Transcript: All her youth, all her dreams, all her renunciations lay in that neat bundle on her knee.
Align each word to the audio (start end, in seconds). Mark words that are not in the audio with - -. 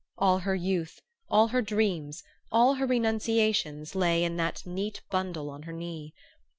All 0.17 0.39
her 0.39 0.55
youth, 0.55 0.99
all 1.29 1.49
her 1.49 1.61
dreams, 1.61 2.23
all 2.51 2.73
her 2.73 2.87
renunciations 2.87 3.93
lay 3.93 4.23
in 4.23 4.35
that 4.37 4.65
neat 4.65 5.03
bundle 5.11 5.51
on 5.51 5.61
her 5.61 5.73
knee. 5.73 6.15